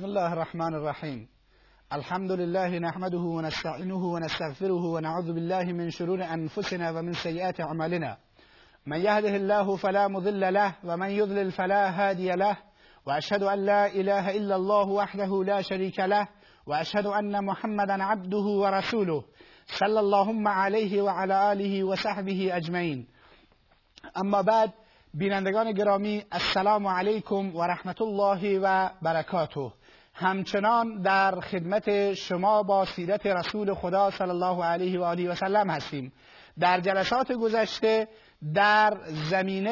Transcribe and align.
بسم 0.00 0.08
الله 0.08 0.32
الرحمن 0.32 0.74
الرحیم 0.74 1.28
الحمد 1.92 2.32
لله 2.32 2.78
نحمده 2.78 3.18
ونستعینه 3.18 4.04
ونستغفره 4.04 4.84
ونعوذ 4.84 5.32
بالله 5.32 5.64
من 5.72 5.90
شرور 5.90 6.24
أنفسنا 6.24 6.90
ومن 6.90 7.12
سیئات 7.12 7.60
أعمالنا. 7.60 8.16
من 8.86 9.00
يهده 9.00 9.36
الله 9.36 9.76
فلا 9.76 10.08
مضل 10.08 10.54
له 10.54 10.74
ومن 10.84 11.10
يضلل 11.10 11.50
فلا 11.50 11.90
هادي 11.90 12.30
له. 12.30 12.56
وأشهد 13.06 13.42
أن 13.42 13.66
لا 13.66 13.86
إله 13.86 14.36
إلا 14.36 14.56
الله 14.56 14.88
وحده 14.88 15.44
لا 15.44 15.62
شريك 15.62 16.00
له 16.00 16.28
وأشهد 16.66 17.06
أن 17.06 17.44
محمدا 17.44 18.04
عبده 18.04 18.46
ورسوله. 18.62 19.24
صلى 19.66 20.00
اللهم 20.00 20.48
عليه 20.48 21.02
وعلى 21.02 21.52
آله 21.52 21.84
وصحبه 21.84 22.56
اجمعین 22.56 23.06
أما 24.16 24.42
بعد 24.42 24.72
بینندگان 25.14 25.72
گرامی 25.72 26.24
السلام 26.32 26.86
علیکم 26.86 27.56
و 27.56 27.62
رحمت 27.62 28.02
الله 28.02 28.58
و 28.58 28.90
برکاته. 29.02 29.72
همچنان 30.20 31.02
در 31.02 31.40
خدمت 31.40 32.14
شما 32.14 32.62
با 32.62 32.84
سیرت 32.84 33.26
رسول 33.26 33.74
خدا 33.74 34.10
صلی 34.10 34.30
الله 34.30 34.64
علیه 34.64 35.00
و 35.00 35.02
آله 35.02 35.30
و 35.30 35.34
سلم 35.34 35.70
هستیم. 35.70 36.12
در 36.58 36.80
جلسات 36.80 37.32
گذشته 37.32 38.08
در 38.54 38.96
زمینه 39.30 39.70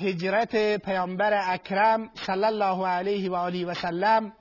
هجرت 0.00 0.76
پیامبر 0.76 1.40
اکرم 1.52 2.10
صلی 2.14 2.44
الله 2.44 2.86
علیه 2.86 3.30
و 3.30 3.34
آله 3.34 3.66
و 3.66 3.74
سلم 3.74 4.32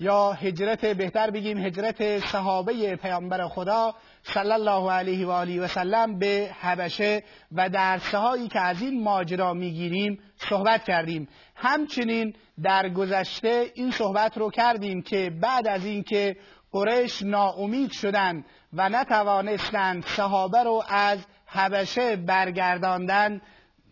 یا 0.00 0.32
هجرت 0.32 0.86
بهتر 0.86 1.30
بگیم 1.30 1.58
هجرت 1.58 2.18
صحابه 2.18 2.96
پیامبر 2.96 3.48
خدا 3.48 3.94
صلی 4.22 4.52
الله 4.52 4.92
علیه 4.92 5.26
و 5.26 5.30
آله 5.30 5.60
و 5.60 5.66
سلم 5.66 6.18
به 6.18 6.50
حبشه 6.60 7.22
و 7.52 7.68
درسه 7.68 8.18
هایی 8.18 8.48
که 8.48 8.60
از 8.60 8.82
این 8.82 9.02
ماجرا 9.02 9.54
می‌گیریم 9.54 10.18
صحبت 10.36 10.84
کردیم. 10.84 11.28
همچنین 11.56 12.34
در 12.62 12.88
گذشته 12.88 13.72
این 13.74 13.90
صحبت 13.90 14.38
رو 14.38 14.50
کردیم 14.50 15.02
که 15.02 15.30
بعد 15.40 15.68
از 15.68 15.84
اینکه 15.84 16.36
قریش 16.72 17.22
ناامید 17.22 17.92
شدند 17.92 18.44
و 18.72 18.88
نتوانستند 18.88 20.04
صحابه 20.06 20.62
رو 20.62 20.82
از 20.88 21.18
حبشه 21.46 22.16
برگرداندن 22.16 23.40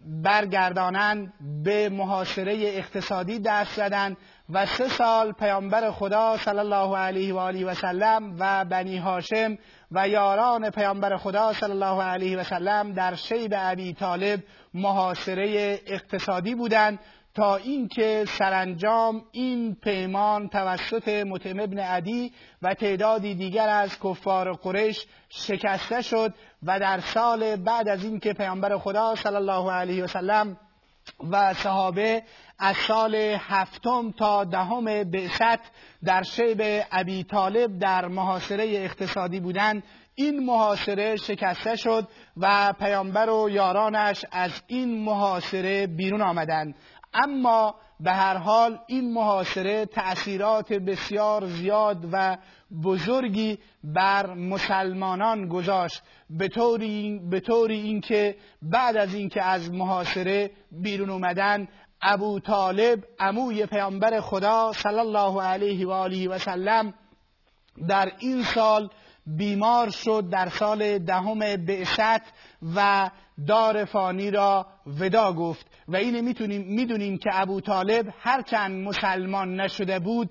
برگردانند 0.06 1.32
به 1.64 1.88
محاصره 1.88 2.52
اقتصادی 2.52 3.38
دست 3.38 3.76
زدند 3.76 4.16
و 4.52 4.66
سه 4.66 4.88
سال 4.88 5.32
پیامبر 5.32 5.90
خدا 5.90 6.36
صلی 6.36 6.58
الله 6.58 6.96
علیه 6.96 7.34
و 7.34 7.38
آله 7.38 7.64
و 7.64 7.74
سلم 7.74 8.36
و 8.38 8.64
بنی 8.64 8.98
هاشم 8.98 9.58
و 9.92 10.08
یاران 10.08 10.70
پیامبر 10.70 11.16
خدا 11.16 11.52
صلی 11.52 11.70
الله 11.70 12.02
علیه 12.02 12.38
و 12.38 12.44
سلم 12.44 12.92
در 12.92 13.14
شیب 13.14 13.54
ابی 13.56 13.92
طالب 13.92 14.40
محاصره 14.74 15.80
اقتصادی 15.86 16.54
بودند 16.54 16.98
تا 17.34 17.56
اینکه 17.56 18.24
سرانجام 18.38 19.24
این 19.32 19.74
پیمان 19.74 20.48
توسط 20.48 21.08
متم 21.08 21.60
ابن 21.60 21.78
عدی 21.78 22.32
و 22.62 22.74
تعدادی 22.74 23.34
دیگر 23.34 23.68
از 23.68 23.98
کفار 23.98 24.52
قریش 24.52 25.06
شکسته 25.28 26.02
شد 26.02 26.34
و 26.62 26.80
در 26.80 27.00
سال 27.00 27.56
بعد 27.56 27.88
از 27.88 28.04
اینکه 28.04 28.32
پیامبر 28.32 28.78
خدا 28.78 29.14
صلی 29.14 29.36
الله 29.36 29.72
علیه 29.72 30.04
و 30.04 30.06
سلم 30.06 30.56
و 31.30 31.54
صحابه 31.54 32.22
از 32.58 32.76
سال 32.76 33.14
هفتم 33.38 34.10
تا 34.10 34.44
دهم 34.44 34.84
بعثت 35.04 35.60
در 36.04 36.22
شیب 36.22 36.62
ابی 36.92 37.24
طالب 37.24 37.78
در 37.78 38.08
محاصره 38.08 38.64
اقتصادی 38.68 39.40
بودند. 39.40 39.82
این 40.14 40.46
محاصره 40.46 41.16
شکسته 41.16 41.76
شد 41.76 42.08
و 42.36 42.74
پیامبر 42.78 43.30
و 43.30 43.50
یارانش 43.50 44.24
از 44.32 44.50
این 44.66 45.04
محاصره 45.04 45.86
بیرون 45.86 46.22
آمدند. 46.22 46.74
اما 47.14 47.74
به 48.02 48.12
هر 48.12 48.36
حال 48.36 48.78
این 48.86 49.12
محاصره 49.12 49.86
تأثیرات 49.86 50.72
بسیار 50.72 51.46
زیاد 51.46 52.08
و 52.12 52.38
بزرگی 52.84 53.58
بر 53.84 54.34
مسلمانان 54.34 55.48
گذاشت. 55.48 56.02
به 56.30 56.48
طوری 56.48 57.20
به 57.30 57.40
طوری 57.40 57.80
اینکه 57.80 58.36
بعد 58.62 58.96
از 58.96 59.14
اینکه 59.14 59.42
از 59.42 59.72
محاصره 59.72 60.50
بیرون 60.70 61.10
اومدن 61.10 61.68
ابو 62.02 62.40
طالب 62.40 63.04
عموی 63.18 63.66
پیامبر 63.66 64.20
خدا 64.20 64.72
صلی 64.72 64.98
الله 64.98 65.42
علیه 65.42 65.86
و 65.86 65.90
آله 65.90 66.28
و 66.28 66.38
سلم 66.38 66.94
در 67.88 68.12
این 68.18 68.42
سال 68.42 68.88
بیمار 69.26 69.90
شد 69.90 70.28
در 70.30 70.48
سال 70.48 70.98
دهم 70.98 71.38
بعثت 71.38 72.32
و 72.76 73.10
دار 73.46 73.84
فانی 73.84 74.30
را 74.30 74.66
ودا 74.86 75.32
گفت 75.32 75.66
و 75.88 75.96
این 75.96 76.20
می‌تونیم 76.20 76.62
می‌دونیم 76.62 77.18
که 77.18 77.30
ابو 77.32 77.60
طالب 77.60 78.14
هرچند 78.20 78.84
مسلمان 78.84 79.60
نشده 79.60 79.98
بود 79.98 80.30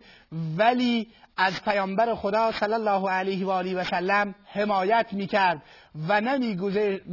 ولی 0.57 1.07
از 1.37 1.63
پیامبر 1.63 2.15
خدا 2.15 2.51
صلی 2.51 2.73
الله 2.73 3.09
علیه 3.09 3.45
و 3.45 3.49
آله 3.49 3.75
و 3.75 3.83
سلم 3.83 4.35
حمایت 4.45 5.13
می‌کرد 5.13 5.61
و 6.07 6.21
نمی 6.21 6.55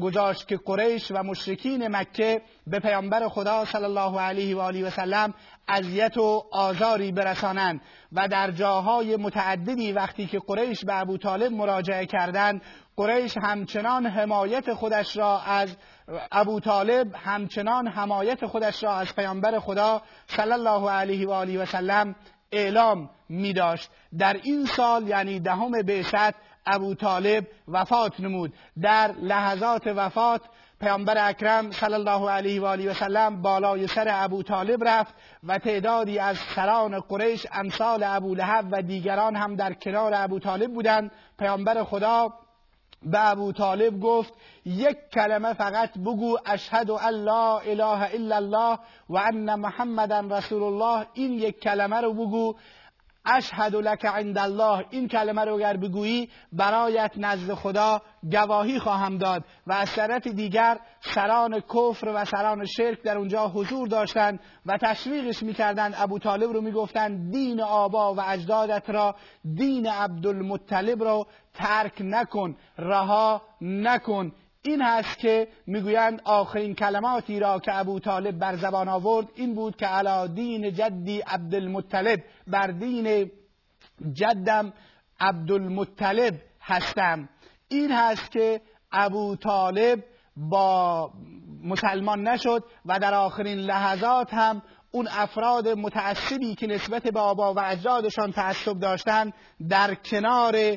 گذاشت 0.00 0.48
که 0.48 0.56
قریش 0.66 1.10
و 1.10 1.22
مشرکین 1.22 1.88
مکه 1.88 2.42
به 2.66 2.78
پیامبر 2.78 3.28
خدا 3.28 3.64
صلی 3.64 3.84
الله 3.84 4.20
علیه 4.20 4.56
و 4.56 4.60
آله 4.60 4.86
و 4.86 4.90
سلم 4.90 5.34
اذیت 5.68 6.16
و 6.16 6.44
آزاری 6.52 7.12
برسانند. 7.12 7.80
و 8.12 8.28
در 8.28 8.50
جاهای 8.50 9.16
متعددی 9.16 9.92
وقتی 9.92 10.26
که 10.26 10.38
قریش 10.38 10.84
به 10.84 11.00
ابو 11.00 11.18
طالب 11.18 11.52
مراجعه 11.52 12.06
کردند 12.06 12.62
قریش 12.98 13.36
همچنان 13.42 14.06
حمایت 14.06 14.75
خودش 14.75 15.16
را 15.16 15.41
از 15.41 15.76
ابو 16.32 16.60
طالب 16.60 17.14
همچنان 17.14 17.88
حمایت 17.88 18.47
خودش 18.47 18.82
را 18.82 18.94
از 18.94 19.14
پیامبر 19.14 19.59
خدا 19.59 20.03
صلی 20.26 20.53
الله 20.53 20.91
علیه 20.91 21.28
و 21.28 21.31
آله 21.31 21.58
و 21.58 21.66
سلم 21.66 22.14
اعلام 22.53 23.10
می 23.28 23.53
داشت 23.53 23.91
در 24.19 24.32
این 24.42 24.66
سال 24.66 25.08
یعنی 25.08 25.41
دهم 25.41 25.82
بعثت 25.82 26.34
ابو 26.66 26.94
طالب 26.94 27.47
وفات 27.69 28.20
نمود. 28.20 28.53
در 28.82 29.12
لحظات 29.22 29.87
وفات 29.87 30.42
پیامبر 30.81 31.28
اکرم 31.28 31.70
صلی 31.70 31.94
الله 31.94 32.31
علیه 32.31 32.60
و 32.60 32.64
آله 32.64 32.91
و 32.91 32.94
سلم 32.94 33.42
بالای 33.42 33.87
سر 33.87 34.08
ابو 34.10 34.42
طالب 34.42 34.84
رفت 34.84 35.14
و 35.44 35.58
تعدادی 35.58 36.19
از 36.19 36.37
سران 36.54 37.00
قریش 37.00 37.47
امثال 37.53 38.03
ابو 38.03 38.34
لهب 38.34 38.66
و 38.70 38.82
دیگران 38.82 39.37
هم 39.37 39.56
در 39.56 39.72
کنار 39.72 40.12
ابو 40.14 40.38
طالب 40.38 40.72
بودند. 40.75 41.10
پیامبر 41.38 41.84
خدا 41.84 42.32
به 43.03 43.31
ابو 43.31 43.53
طالب 43.53 44.00
گفت 44.00 44.32
یک 44.64 44.97
کلمه 45.14 45.54
فقط 45.54 45.98
بگو 45.98 46.38
اشهد 46.47 46.91
ان 46.91 47.14
لا 47.14 47.59
اله 47.59 48.14
الا 48.14 48.36
الله 48.36 48.78
و 49.10 49.19
ان 49.19 49.54
محمدا 49.54 50.20
رسول 50.20 50.62
الله. 50.62 51.06
این 51.14 51.32
یک 51.32 51.60
کلمه 51.60 52.00
رو 52.00 52.12
بگو. 52.12 52.54
اشهد 53.36 53.74
لك 53.74 54.04
عند 54.04 54.38
الله. 54.38 54.84
این 54.90 55.08
کلمه 55.08 55.44
رو 55.44 55.54
اگر 55.54 55.76
بگویی 55.76 56.28
برایت 56.52 57.12
نزد 57.16 57.54
خدا 57.54 58.02
گواهی 58.32 58.78
خواهم 58.78 59.18
داد. 59.18 59.44
و 59.66 59.72
از 59.72 59.92
طرف 59.92 60.26
دیگر 60.26 60.78
سران 61.00 61.60
کفر 61.60 62.08
و 62.08 62.24
سران 62.24 62.64
شرک 62.64 63.02
در 63.02 63.18
اونجا 63.18 63.48
حضور 63.48 63.88
داشتند 63.88 64.40
و 64.66 64.78
تشویقش 64.82 65.42
می‌کردند. 65.42 65.94
ابو 65.98 66.18
طالب 66.18 66.50
رو 66.50 66.60
می‌گفتند 66.60 67.32
دین 67.32 67.60
آبا 67.60 68.14
و 68.14 68.20
اجدادت 68.20 68.90
را 68.90 69.14
دین 69.54 69.86
عبدالمطلب 69.86 71.02
رو 71.02 71.26
ترک 71.54 71.92
نکن 72.00 72.56
رها 72.78 73.42
نکن. 73.60 74.32
این 74.68 74.82
هست 74.82 75.18
که 75.18 75.48
می‌گویند 75.66 76.20
آخرین 76.24 76.74
کلماتی 76.74 77.40
را 77.40 77.58
که 77.58 77.78
ابو 77.78 78.00
طالب 78.00 78.38
بر 78.38 78.56
زبان 78.56 78.88
آورد 78.88 79.26
این 79.34 79.54
بود 79.54 79.76
که 79.76 79.86
علا 79.86 80.26
دین 80.26 80.72
جدی 80.72 81.20
عبدالمطلب 81.20 82.20
بر 82.46 82.66
دین 82.66 83.30
جدم 84.12 84.72
عبدالمطلب 85.20 86.34
هستم. 86.62 87.28
این 87.68 87.92
هست 87.92 88.30
که 88.30 88.60
ابو 88.92 89.36
طالب 89.36 90.04
با 90.36 91.10
مسلمان 91.64 92.28
نشد 92.28 92.64
و 92.86 92.98
در 92.98 93.14
آخرین 93.14 93.58
لحظات 93.58 94.34
هم 94.34 94.62
اون 94.90 95.08
افراد 95.10 95.68
متعصبی 95.68 96.54
که 96.54 96.66
نسبت 96.66 97.02
به 97.02 97.20
آبا 97.20 97.54
و 97.54 97.60
اجدادشان 97.60 98.32
تعصب 98.32 98.78
داشتند 98.78 99.32
در 99.69 99.94
کنار 99.94 100.76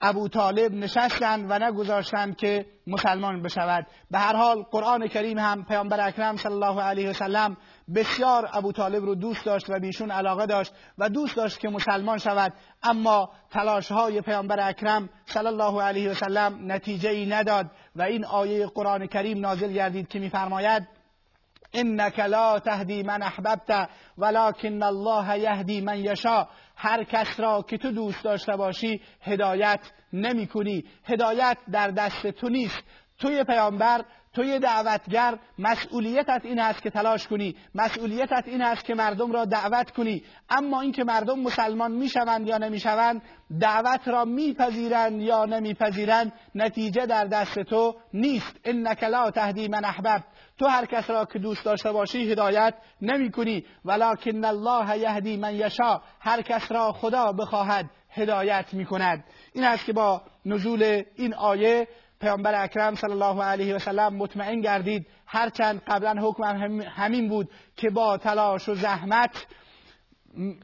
ابو 0.00 0.28
طالب 0.28 0.72
نشستند 0.72 1.46
و 1.50 1.58
نگذاشتند 1.58 2.36
که 2.36 2.66
مسلمان 2.86 3.42
بشود. 3.42 3.86
به 4.10 4.18
هر 4.18 4.36
حال 4.36 4.62
قرآن 4.62 5.08
کریم 5.08 5.38
هم 5.38 5.64
پیامبر 5.64 6.06
اکرم 6.06 6.36
صلی 6.36 6.52
الله 6.52 6.82
علیه 6.82 7.10
و 7.10 7.12
سلم 7.12 7.56
بسیار 7.94 8.48
ابو 8.52 8.72
طالب 8.72 9.04
رو 9.04 9.14
دوست 9.14 9.44
داشت 9.44 9.70
و 9.70 9.78
بیشون 9.78 10.10
علاقه 10.10 10.46
داشت 10.46 10.74
و 10.98 11.08
دوست 11.08 11.36
داشت 11.36 11.60
که 11.60 11.68
مسلمان 11.68 12.18
شود. 12.18 12.52
اما 12.82 13.30
تلاش 13.50 13.92
های 13.92 14.20
پیامبر 14.20 14.68
اکرم 14.68 15.08
صلی 15.26 15.46
الله 15.46 15.82
علیه 15.82 16.10
و 16.10 16.14
سلم 16.14 16.72
نتیجه 16.72 17.10
ای 17.10 17.26
نداد 17.26 17.70
و 17.96 18.02
این 18.02 18.24
آیه 18.24 18.66
قرآن 18.66 19.06
کریم 19.06 19.40
نازل 19.40 19.72
گردید 19.72 20.08
که 20.08 20.18
میفرماید 20.18 20.99
انک 21.72 22.20
لا 22.20 22.58
تهدی 22.58 23.02
من 23.02 23.22
احببت 23.22 23.88
ولكن 24.18 24.82
الله 24.82 25.38
یهدی 25.38 25.80
من 25.80 25.98
یشا 25.98 26.48
هر 26.76 27.04
کس 27.04 27.40
را 27.40 27.62
که 27.62 27.78
تو 27.78 27.90
دوست 27.92 28.24
داشته 28.24 28.56
باشی 28.56 29.00
هدایت 29.22 29.80
نمی 30.12 30.46
کنی 30.46 30.84
هدایت 31.04 31.56
در 31.72 31.88
دست 31.88 32.26
تو 32.26 32.48
نیست. 32.48 32.82
توی 33.18 33.44
پیامبر 33.44 34.04
توی 34.32 34.58
دعوتگر 34.58 35.38
مسئولیتت 35.58 36.40
این 36.44 36.60
است 36.60 36.82
که 36.82 36.90
تلاش 36.90 37.28
کنی. 37.28 37.56
مسئولیتت 37.74 38.42
این 38.46 38.62
است 38.62 38.84
که 38.84 38.94
مردم 38.94 39.32
را 39.32 39.44
دعوت 39.44 39.90
کنی. 39.90 40.22
اما 40.50 40.80
اینکه 40.80 41.04
مردم 41.04 41.40
مسلمان 41.40 41.92
می‌شوند 41.92 42.48
یا 42.48 42.58
نمی‌شوند 42.58 43.22
دعوت 43.60 44.08
را 44.08 44.24
میپذیرند 44.24 45.22
یا 45.22 45.44
نمیپذیرند 45.44 46.32
نتیجه 46.54 47.06
در 47.06 47.24
دست 47.24 47.58
تو 47.58 47.94
نیست. 48.14 48.56
انک 48.64 49.04
لا 49.04 49.30
تهدی 49.30 49.68
من 49.68 49.84
احببت 49.84 50.22
تو 50.60 50.66
هر 50.66 50.86
کس 50.86 51.10
را 51.10 51.24
که 51.24 51.38
دوست 51.38 51.64
داشته 51.64 51.92
باشی 51.92 52.32
هدایت 52.32 52.74
نمی 53.02 53.30
کنی 53.30 53.64
ولکن 53.84 54.44
الله 54.44 54.98
یهدی 54.98 55.36
من 55.36 55.54
یشا 55.54 56.00
هر 56.20 56.42
کس 56.42 56.72
را 56.72 56.92
خدا 56.92 57.32
بخواهد 57.32 57.90
هدایت 58.10 58.74
می 58.74 58.84
کند 58.84 59.24
این 59.52 59.64
است 59.64 59.84
که 59.84 59.92
با 59.92 60.22
نزول 60.46 61.02
این 61.16 61.34
آیه 61.34 61.88
پیامبر 62.20 62.64
اکرم 62.64 62.94
صلی 62.94 63.10
الله 63.10 63.42
علیه 63.44 63.74
و 63.74 63.78
سلم 63.78 64.14
مطمئن 64.14 64.60
گردید. 64.60 65.06
هرچند 65.26 65.82
قبلا 65.86 66.14
حکم 66.22 66.42
همین 66.80 67.28
بود 67.28 67.50
که 67.76 67.90
با 67.90 68.16
تلاش 68.16 68.68
و 68.68 68.74
زحمت 68.74 69.46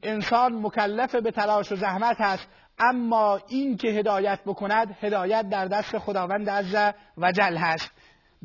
انسان 0.03 0.53
مکلف 0.63 1.15
به 1.15 1.31
تلاش 1.31 1.73
و 1.73 1.77
زحمت 1.77 2.17
است. 2.21 2.49
اما 2.79 3.41
این 3.49 3.77
که 3.77 3.89
هدایت 3.89 4.41
بکند 4.47 4.97
هدایت 5.01 5.49
در 5.49 5.65
دست 5.65 5.99
خداوند 5.99 6.51
عز 6.51 6.93
و 7.19 7.33
جل 7.33 7.57
هست. 7.57 7.93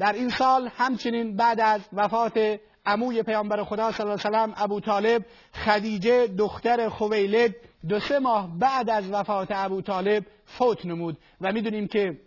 در 0.01 0.13
این 0.13 0.30
سال 0.30 0.69
همچنین 0.77 1.36
بعد 1.36 1.59
از 1.59 1.81
وفات 1.94 2.59
عموی 2.86 3.24
پیامبر 3.24 3.63
خدا 3.63 3.92
صلی 3.92 4.09
الله 4.09 4.21
علیه 4.25 4.53
و 4.53 4.63
ابو 4.63 4.80
طالب 4.80 5.25
خدیجه 5.53 6.27
دختر 6.27 6.89
خویلد 6.89 7.56
دو 7.89 8.00
سه 8.00 8.19
ماه 8.19 8.59
بعد 8.59 8.89
از 8.89 9.12
وفات 9.12 9.48
ابو 9.51 9.81
طالب 9.81 10.25
فوت 10.45 10.86
نمود. 10.86 11.18
و 11.42 11.51
می‌دونیم 11.51 11.88
که 11.88 12.18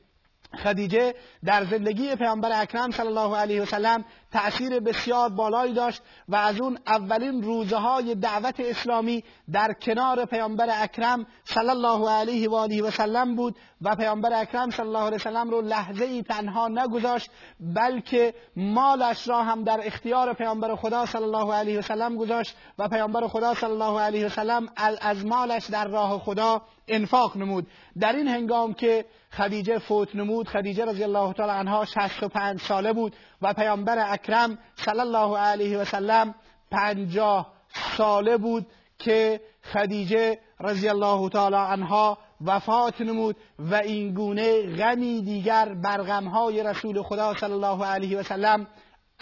خدیجه 0.63 1.15
در 1.45 1.65
زندگی 1.65 2.17
پیامبر 2.17 2.63
اکرم 2.63 2.91
صلی 2.91 3.07
الله 3.07 3.37
علیه 3.37 3.63
و 3.63 3.65
سلم 3.65 4.05
تأثیر 4.33 4.81
بسیار 4.81 5.29
بالایی 5.29 5.75
داشت 5.75 6.03
و 6.29 6.37
از 6.37 6.61
اون 6.61 6.79
اولین 6.87 7.43
روزه 7.43 7.77
های 7.77 8.15
دعوت 8.15 8.61
اسلامی 8.61 9.25
در 9.53 9.73
کنار 9.73 10.25
پیامبر 10.25 10.69
اکرم 10.83 11.27
صلی 11.45 11.69
الله 11.69 12.11
علیه 12.11 12.51
و 12.51 12.55
آله 12.55 12.83
و 12.83 12.91
سلم 12.91 13.37
بود 13.37 13.57
و 13.83 13.97
پیامبر 13.97 14.41
اکرم 14.41 14.71
صلی 14.71 14.87
الله 14.87 15.03
علیه 15.03 15.17
و 15.17 15.19
سلم 15.19 15.51
رو 15.51 15.61
لحظه 15.61 16.05
ای 16.05 16.23
تنها 16.23 16.69
نگذاشت 16.69 17.31
بلکه 17.61 18.35
مالش 18.57 19.29
را 19.29 19.43
هم 19.43 19.65
در 19.65 19.81
اختیار 19.85 20.33
پیامبر 20.33 20.77
خدا 20.77 21.07
صلی 21.07 21.23
الله 21.23 21.55
علیه 21.55 21.79
و 21.79 21.83
سلم 21.83 22.17
گذاشت 22.17 22.57
و 22.79 22.89
پیامبر 22.89 23.27
خدا 23.27 23.55
صلی 23.55 23.71
الله 23.71 24.01
علیه 24.01 24.27
و 24.27 24.29
سلم 24.29 24.69
از 25.01 25.27
مالش 25.27 25.67
در 25.67 25.89
راه 25.89 26.19
خدا 26.19 26.63
انفاق 26.89 27.37
نمود. 27.37 27.67
در 28.01 28.13
این 28.13 28.29
هنگام 28.29 28.75
که 28.75 29.05
خدیجه 29.37 29.79
فوت 29.79 30.17
نمود 30.17 30.49
خدیجه 30.49 30.85
رضی 30.85 31.05
الله 31.05 31.33
تعالی 31.33 31.53
عنها 31.53 31.85
65 31.85 32.61
ساله 32.61 32.93
بود 32.93 33.17
و 33.43 33.53
پیامبر 33.53 34.13
اکرم 34.13 34.59
صلی 34.77 35.01
الله 35.01 35.39
علیه 35.39 35.79
و 35.79 35.85
سلم 35.85 36.35
50 36.71 37.53
ساله 37.97 38.37
بود 38.37 38.67
که 38.99 39.41
خدیجه 39.73 40.39
رضی 40.61 40.89
الله 40.89 41.29
تعالی 41.29 41.57
عنها 41.57 42.19
وفات 42.45 43.01
نمود 43.01 43.37
و 43.59 43.75
این 43.75 44.15
گونه 44.15 44.77
غمی 44.77 45.23
دیگر 45.23 45.75
بر 45.75 46.03
غمهای 46.03 46.63
رسول 46.63 47.03
خدا 47.03 47.35
صلی 47.35 47.53
الله 47.53 47.85
علیه 47.87 48.19
و 48.19 48.23
سلم 48.23 48.67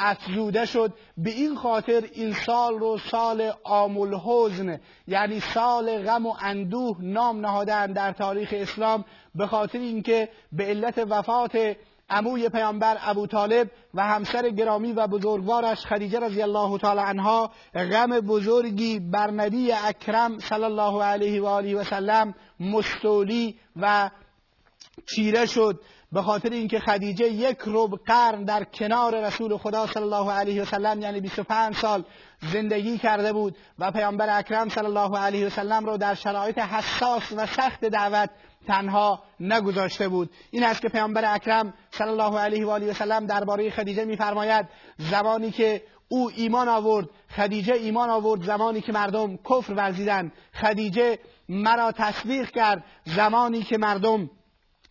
افزوده 0.02 0.64
شد. 0.64 0.93
به 1.16 1.31
این 1.31 1.56
خاطر 1.56 2.04
این 2.12 2.34
سال 2.46 2.78
رو 2.78 2.99
سال 2.99 3.52
آمول 3.64 4.14
حزن 4.14 4.81
یعنی 5.06 5.40
سال 5.40 6.02
غم 6.02 6.26
و 6.26 6.34
اندوه 6.40 6.96
نام 7.00 7.40
نهادن 7.40 7.93
در 7.93 8.12
تاریخ 8.12 8.49
اسلام. 8.52 9.04
به 9.34 9.46
خاطر 9.46 9.78
اینکه 9.78 10.28
به 10.52 10.64
علت 10.64 10.99
وفات 10.99 11.76
عموی 12.10 12.49
پیامبر 12.49 12.96
ابو 13.00 13.26
طالب 13.26 13.70
و 13.94 14.02
همسر 14.02 14.50
گرامی 14.50 14.93
و 14.93 15.06
بزرگوارش 15.06 15.87
خدیجه 15.87 16.20
رضی 16.20 16.43
الله 16.43 16.78
تعالی 16.78 17.00
عنها 17.00 17.50
غم 17.75 18.20
بزرگی 18.20 19.00
بر 19.00 19.31
نبی 19.31 19.72
اکرم 19.72 20.38
صلی 20.38 20.64
الله 20.64 21.02
علیه 21.02 21.43
و 21.43 21.46
آله 21.46 21.76
و 21.76 21.84
سلم 21.84 22.34
مستولی 22.60 23.56
و 23.76 24.10
چیره 25.14 25.46
شد. 25.46 25.81
به 26.12 26.23
خاطر 26.23 26.50
اینکه 26.50 26.81
خدیجه 26.81 27.29
یک 27.29 27.59
رب 27.67 27.91
قرن 28.06 28.44
در 28.44 28.64
کنار 28.64 29.26
رسول 29.26 29.56
خدا 29.56 29.87
صلی 29.87 30.03
الله 30.03 30.32
علیه 30.32 30.62
و 30.62 30.64
سلم 30.64 31.00
یعنی 31.00 31.20
25 31.20 31.76
سال 31.76 32.05
زندگی 32.53 32.99
کرده 32.99 33.32
بود 33.32 33.56
و 33.79 33.91
پیامبر 33.91 34.38
اکرم 34.38 34.69
صلی 34.69 34.87
الله 34.87 35.19
علیه 35.19 35.47
و 35.47 35.50
سلم 35.50 35.87
رو 35.87 35.97
در 35.97 36.14
شرایط 36.14 36.59
حساس 36.59 37.32
و 37.37 37.47
سخت 37.47 37.85
دعوت 37.85 38.31
تنها 38.67 39.23
نگذاشته 39.41 40.09
بود. 40.09 40.31
این 40.50 40.64
است 40.64 40.82
که 40.82 40.88
پیامبر 40.88 41.35
اکرم 41.35 41.75
صلی 41.91 42.09
الله 42.09 42.38
علیه 42.38 42.67
و 42.67 42.70
آله 42.70 42.91
و 42.91 42.94
سلم 42.94 43.26
درباره 43.26 43.70
خدیجه 43.70 44.05
میفرماید 44.05 44.67
زمانی 44.99 45.50
که 45.50 45.82
او 46.09 46.31
ایمان 46.37 46.69
آورد 46.69 47.09
خدیجه 47.37 47.75
ایمان 47.75 48.11
آورد 48.11 48.43
زمانی 48.43 48.81
که 48.81 48.93
مردم 48.93 49.37
کفر 49.37 49.73
ورزیدند. 49.73 50.32
خدیجه 50.61 51.19
مرا 51.49 51.93
تصدیق 51.93 52.50
کرد 52.50 52.85
زمانی 53.05 53.62
که 53.62 53.79
مردم 53.79 54.31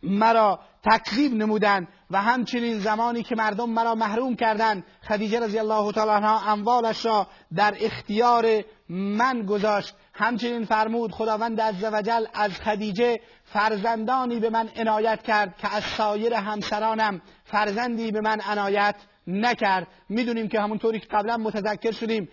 مرا 0.04 0.60
تکذیب 0.84 1.34
نمودند 1.34 1.88
و 2.12 2.22
همچنین 2.22 2.80
زمانی 2.80 3.24
که 3.24 3.36
مردم 3.36 3.70
مرا 3.70 3.96
محروم 3.96 4.36
کردند 4.36 4.84
خدیجه 5.08 5.40
رضی 5.40 5.60
الله 5.60 5.92
تعالی 5.92 6.12
عنها 6.12 6.52
اموالش 6.52 7.06
را 7.06 7.28
در 7.56 7.76
اختیار 7.82 8.46
من 8.90 9.46
گذاشت. 9.46 9.96
همچنین 10.14 10.66
فرمود 10.66 11.12
خداوند 11.12 11.62
عزوجل 11.62 12.26
از 12.34 12.52
خدیجه 12.52 13.20
فرزندانی 13.46 14.40
به 14.40 14.50
من 14.50 14.70
عنایت 14.76 15.24
کرد 15.24 15.58
که 15.58 15.76
از 15.76 15.84
سایر 15.84 16.34
همسرانم 16.34 17.22
فرزندی 17.46 18.12
به 18.12 18.22
من 18.22 18.42
عنایت 18.42 18.96
نکرد. 19.28 19.88
می‌دونیم 20.10 20.48
که 20.48 20.62
همونطوری 20.62 21.00
که 21.00 21.08
قبلا 21.08 21.38
متذکر 21.38 21.92
شدیم 21.92 22.30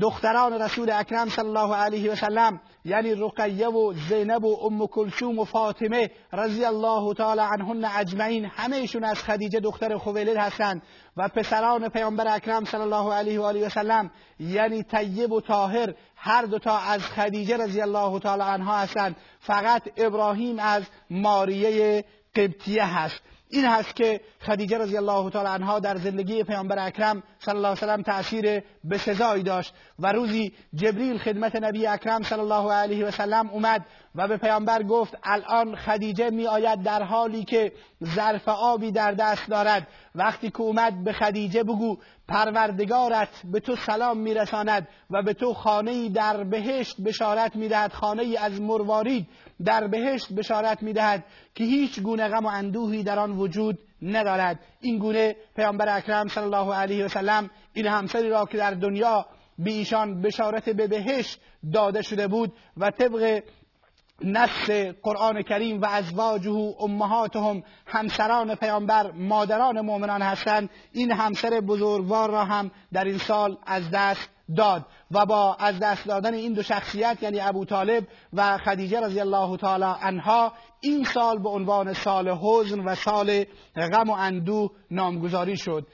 دختران 0.00 0.52
رسول 0.52 0.90
اکرم 0.90 1.28
صلی 1.28 1.46
الله 1.46 1.76
علیه 1.76 2.12
و 2.12 2.14
سلم 2.14 2.60
یعنی 2.84 3.14
رقیه 3.14 3.68
و 3.68 3.92
زینب 4.08 4.44
و 4.44 4.58
ام 4.62 4.86
کلثوم 4.86 5.38
و 5.38 5.44
فاطمه 5.44 6.10
رضی 6.32 6.64
الله 6.64 7.14
تعالی 7.14 7.40
عنهن 7.40 7.84
اجمعین 7.84 8.44
همهشون 8.44 9.04
از 9.04 9.18
خدیجه 9.18 9.60
دختر 9.60 9.96
خویلد 9.96 10.36
هستند 10.36 10.82
و 11.16 11.28
پسران 11.28 11.88
پیامبر 11.88 12.34
اکرم 12.34 12.64
صلی 12.64 12.80
الله 12.80 13.14
علیه 13.14 13.40
و 13.40 13.42
آله 13.42 13.66
و 13.66 13.68
سلم 13.68 14.10
یعنی 14.40 14.82
طیب 14.82 15.32
و 15.32 15.40
طاهر 15.40 15.94
هر 16.16 16.42
دوتا 16.42 16.78
از 16.78 17.02
خدیجه 17.02 17.56
رضی 17.56 17.80
الله 17.80 18.18
تعالی 18.18 18.42
عنها 18.42 18.78
هستند. 18.78 19.16
فقط 19.40 19.82
ابراهیم 19.96 20.58
از 20.58 20.82
ماریه 21.10 22.04
قبطیه 22.36 22.84
هست. 22.84 23.22
این 23.50 23.64
هست 23.64 23.96
که 23.96 24.20
خدیجه 24.46 24.78
رضی 24.78 24.96
الله 24.96 25.30
تعالی 25.30 25.48
عنها 25.48 25.80
در 25.80 25.96
زندگی 25.96 26.44
پیامبر 26.44 26.86
اکرم 26.86 27.22
صلی 27.38 27.56
الله 27.56 27.68
علیه 27.68 27.82
و 27.82 27.86
سلم 27.86 28.02
تأثیر 28.02 28.62
بسزایی 28.90 29.42
داشت. 29.42 29.74
و 29.98 30.12
روزی 30.12 30.52
جبریل 30.74 31.18
خدمت 31.18 31.56
نبی 31.56 31.86
اکرم 31.86 32.22
صلی 32.22 32.40
الله 32.40 32.72
علیه 32.72 33.06
و 33.06 33.10
سلم 33.10 33.48
اومد 33.50 33.86
و 34.18 34.28
به 34.28 34.36
پیامبر 34.36 34.82
گفت 34.82 35.18
الان 35.22 35.76
خدیجه 35.76 36.30
می 36.30 36.46
آید 36.46 36.82
در 36.82 37.02
حالی 37.02 37.44
که 37.44 37.72
ظرف 38.04 38.48
آبی 38.48 38.92
در 38.92 39.12
دست 39.12 39.48
دارد. 39.48 39.86
وقتی 40.14 40.50
که 40.50 40.60
اومد 40.60 41.04
به 41.04 41.12
خدیجه 41.12 41.62
بگو 41.62 41.98
پروردگارت 42.28 43.28
به 43.44 43.60
تو 43.60 43.76
سلام 43.76 44.18
میرساند 44.18 44.88
و 45.10 45.22
به 45.22 45.34
تو 45.34 45.54
خانه 45.54 46.08
در 46.08 46.44
بهشت 46.44 47.00
بشارت 47.00 47.56
می‌دهد. 47.56 47.92
خانه 47.92 48.22
ای 48.22 48.36
از 48.36 48.60
مروارید 48.60 49.26
در 49.64 49.86
بهشت 49.86 50.32
بشارت 50.32 50.82
می‌دهد 50.82 51.24
که 51.54 51.64
هیچ 51.64 52.00
گونه 52.00 52.28
غم 52.28 52.46
و 52.46 52.48
اندوهی 52.48 53.02
در 53.02 53.18
آن 53.18 53.30
وجود 53.30 53.78
ندارد. 54.02 54.58
این 54.80 54.98
گونه 54.98 55.36
پیامبر 55.56 55.96
اکرم 55.96 56.28
صلی 56.28 56.44
الله 56.44 56.74
علیه 56.74 57.04
و 57.04 57.08
سلم 57.08 57.50
این 57.72 57.86
همسری 57.86 58.28
را 58.28 58.46
که 58.46 58.58
در 58.58 58.70
دنیا 58.70 59.26
به 59.58 59.70
ایشان 59.70 60.22
بشارت 60.22 60.70
به 60.70 60.86
بهشت 60.86 61.40
داده 61.72 62.02
شده 62.02 62.28
بود 62.28 62.52
و 62.76 62.90
طبق 62.90 63.42
نص 64.22 64.70
قرآن 65.02 65.42
کریم 65.42 65.80
و 65.80 65.86
ازواجه 65.86 66.74
امهاتهم 66.80 67.62
همسران 67.86 68.54
پیامبر 68.54 69.10
مادران 69.10 69.80
مؤمنان 69.80 70.22
هستند. 70.22 70.70
این 70.92 71.12
همسر 71.12 71.60
بزرگوار 71.60 72.30
را 72.30 72.44
هم 72.44 72.70
در 72.92 73.04
این 73.04 73.18
سال 73.18 73.56
از 73.66 73.90
دست 73.90 74.30
داد 74.56 74.86
و 75.10 75.26
با 75.26 75.54
از 75.54 75.78
دست 75.78 76.06
دادن 76.06 76.34
این 76.34 76.52
دو 76.52 76.62
شخصیت 76.62 77.18
یعنی 77.22 77.40
ابو 77.40 77.64
طالب 77.64 78.06
و 78.32 78.58
خدیجه 78.58 79.00
رضی 79.00 79.20
الله 79.20 79.56
تعالی 79.56 79.94
عنها 80.02 80.52
این 80.80 81.04
سال 81.04 81.38
به 81.38 81.48
عنوان 81.48 81.92
سال 81.92 82.28
حزن 82.28 82.80
و 82.80 82.94
سال 82.94 83.44
غم 83.76 84.10
و 84.10 84.12
اندوه 84.12 84.70
نامگذاری 84.90 85.56
شد. 85.56 85.86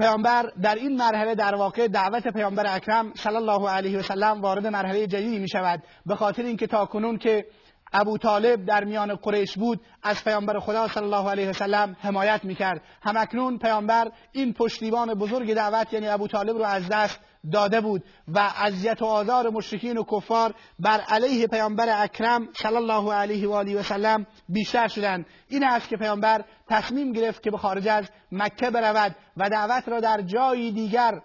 پیامبر 0.00 0.52
در 0.62 0.74
این 0.74 0.96
مرحله 0.96 1.34
در 1.34 1.54
واقع 1.54 1.88
دعوت 1.88 2.28
پیامبر 2.28 2.76
اکرم 2.76 3.12
صلی 3.14 3.36
الله 3.36 3.68
علیه 3.70 3.98
و 3.98 4.02
سلم 4.02 4.40
وارد 4.40 4.66
مرحله 4.66 5.06
جدیدی 5.06 5.38
می 5.38 5.48
شود 5.48 5.82
به 6.06 6.16
خاطر 6.16 6.42
اینکه 6.42 6.66
تا 6.66 6.86
کنون 6.86 7.18
که 7.18 7.46
ابو 7.92 8.18
طالب 8.18 8.64
در 8.64 8.84
میان 8.84 9.14
قریش 9.14 9.58
بود 9.58 9.80
از 10.02 10.24
پیامبر 10.24 10.58
خدا 10.58 10.88
صلی 10.88 11.04
الله 11.04 11.30
علیه 11.30 11.50
و 11.50 11.52
سلم 11.52 11.96
حمایت 12.00 12.44
می‌کرد. 12.44 12.82
همکنون 13.02 13.58
پیامبر 13.58 14.10
این 14.32 14.52
پشتیبان 14.52 15.14
بزرگ 15.14 15.54
دعوت 15.54 15.92
یعنی 15.92 16.08
ابو 16.08 16.28
طالب 16.28 16.56
رو 16.56 16.64
از 16.64 16.88
دست 16.88 17.20
داده 17.52 17.80
بود 17.80 18.04
و 18.28 18.38
اذیت 18.56 19.02
و 19.02 19.04
آزار 19.04 19.50
مشرکین 19.50 19.98
و 19.98 20.04
کفار 20.04 20.54
بر 20.78 21.00
علیه 21.00 21.46
پیامبر 21.46 22.02
اکرم 22.02 22.48
صلی 22.52 22.76
الله 22.76 23.12
علیه 23.12 23.48
و 23.48 23.52
آله 23.52 23.80
و 23.80 23.82
سلم 23.82 24.26
بیشتر 24.48 24.88
شدند. 24.88 25.26
این 25.48 25.64
است 25.64 25.88
که 25.88 25.96
پیامبر 25.96 26.44
تصمیم 26.68 27.12
گرفت 27.12 27.42
که 27.42 27.50
به 27.50 27.58
خارج 27.58 27.88
از 27.88 28.04
مکه 28.32 28.70
برود 28.70 29.16
و 29.36 29.50
دعوت 29.50 29.88
را 29.88 30.00
در 30.00 30.22
جایی 30.22 30.72
دیگر 30.72 31.20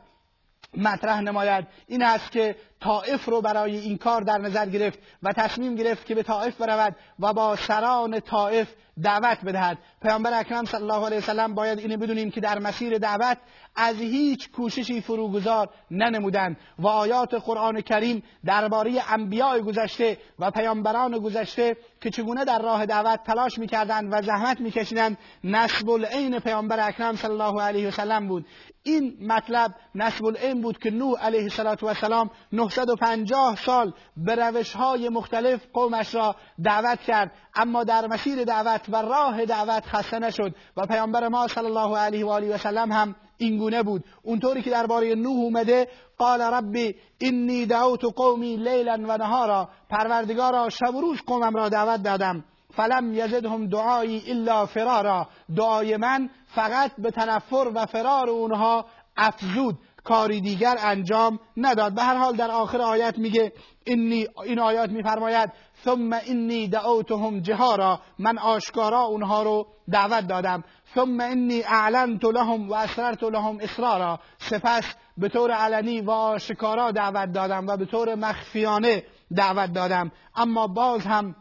مطرح 0.78 1.22
نماید. 1.22 1.68
این 1.88 2.04
است 2.04 2.32
که 2.32 2.56
طائف 2.86 3.26
رو 3.26 3.42
برای 3.42 3.78
این 3.78 3.98
کار 3.98 4.22
در 4.22 4.38
نظر 4.38 4.66
گرفت 4.66 5.00
و 5.24 5.34
تصمیم 5.34 5.76
گرفت 5.76 6.06
که 6.06 6.16
به 6.16 6.24
طائف 6.24 6.58
برود 6.58 6.96
و 7.20 7.34
با 7.34 7.56
سران 7.56 8.20
طائف 8.20 8.68
دعوت 9.04 9.46
بدهد. 9.46 9.78
پیامبر 10.02 10.40
اکرم 10.40 10.66
صلی 10.66 10.82
الله 10.82 11.06
علیه 11.06 11.18
وسلم 11.18 11.56
باید 11.56 11.80
اینو 11.80 11.98
بدونیم 11.98 12.32
که 12.32 12.42
در 12.42 12.60
مسیر 12.60 12.98
دعوت 12.98 13.38
از 13.76 13.96
هیچ 13.96 14.52
کوششی 14.52 15.02
فروگذار 15.02 15.70
ننمودند 15.92 16.58
و 16.80 16.88
آیات 16.88 17.34
قرآن 17.34 17.82
کریم 17.82 18.24
درباره 18.46 19.14
انبیاء 19.14 19.60
گذشته 19.60 20.18
و 20.40 20.52
پیامبران 20.52 21.20
گذشته 21.20 21.78
که 22.02 22.10
چگونه 22.10 22.46
در 22.46 22.62
راه 22.62 22.86
دعوت 22.86 23.20
تلاش 23.24 23.60
می‌کردند 23.60 24.14
و 24.14 24.22
زحمت 24.22 24.62
میکشیدند 24.62 25.18
نسب 25.44 25.90
العین 25.90 26.40
پیامبر 26.40 26.88
اکرم 26.88 27.16
صلی 27.16 27.32
الله 27.32 27.62
علیه 27.62 27.88
وسلم 27.88 28.28
بود. 28.28 28.46
این 28.84 29.18
مطلب 29.22 29.76
نسب 29.96 30.26
العین 30.26 30.62
بود 30.62 30.80
که 30.80 30.92
نوح 30.92 31.26
علیه 31.26 31.50
السلام 31.60 32.30
950 32.78 33.56
سال 33.66 33.94
به 34.18 34.36
روش 34.36 34.74
های 34.74 35.10
مختلف 35.10 35.62
قومش 35.74 36.16
را 36.16 36.36
دعوت 36.64 37.00
کرد. 37.00 37.32
اما 37.56 37.84
در 37.84 38.08
مسیر 38.08 38.44
دعوت 38.44 38.82
و 38.90 38.96
راه 38.96 39.46
دعوت 39.46 39.86
خسته 39.86 40.20
نشد 40.20 40.56
و 40.78 40.86
پیامبر 40.86 41.28
ما 41.28 41.48
صلی 41.48 41.66
الله 41.66 41.98
علیه 41.98 42.26
و 42.26 42.30
آله 42.30 42.56
و 42.56 42.58
سلم 42.58 42.92
هم 42.92 43.16
اینگونه 43.38 43.84
بود. 43.84 44.04
اونطوری 44.24 44.62
که 44.62 44.70
درباره 44.70 45.16
نوح 45.16 45.38
اومده 45.38 45.88
قال 46.18 46.42
ربی 46.42 46.96
انی 47.22 47.66
دعوت 47.66 48.06
قومی 48.16 48.58
لیلا 48.58 48.98
و 49.08 49.18
نهارا. 49.18 49.70
پروردگارا 49.90 50.70
شب 50.70 50.96
و 50.96 51.02
روز 51.02 51.20
قومم 51.28 51.56
را 51.56 51.70
دعوت 51.70 52.04
دادم. 52.04 52.44
فلم 52.76 53.14
یزدهم 53.14 53.68
دعایی 53.68 54.24
الا 54.28 54.66
فرارا. 54.66 55.28
دعای 55.56 55.98
من 55.98 56.30
فقط 56.56 56.92
به 56.98 57.12
تنفر 57.12 57.72
و 57.76 57.86
فرار 57.86 58.30
اونها 58.30 58.86
افزود. 59.18 59.78
کاری 60.06 60.42
دیگر 60.42 60.76
انجام 60.80 61.40
نداد. 61.58 61.96
به 61.96 62.02
هر 62.02 62.16
حال 62.16 62.36
در 62.36 62.52
آخر 62.52 62.82
آیت 62.82 63.18
میگه 63.18 63.54
اینی 63.84 64.28
این 64.46 64.60
آیات 64.60 64.90
میفرماید 64.90 65.52
ثم 65.86 66.10
انی 66.28 66.68
دعوتهم 66.68 67.40
جهارا. 67.40 68.00
من 68.20 68.38
آشکارا 68.38 69.02
اونها 69.02 69.44
رو 69.44 69.68
دعوت 69.92 70.28
دادم. 70.28 70.64
ثم 70.96 71.22
انی 71.22 71.62
اعلنت 71.64 72.26
لهم 72.26 72.70
و 72.70 72.74
اسررت 72.74 73.24
لهم 73.24 73.58
اصرارا. 73.62 74.20
سپس 74.38 74.96
به 75.18 75.30
طور 75.30 75.52
علنی 75.52 76.02
و 76.02 76.12
آشکارا 76.12 76.92
دعوت 76.92 77.32
دادم 77.32 77.68
و 77.68 77.78
به 77.78 77.86
طور 77.86 78.16
مخفیانه 78.16 79.04
دعوت 79.36 79.74
دادم. 79.74 80.12
اما 80.36 80.68
باز 80.68 81.06
هم 81.06 81.36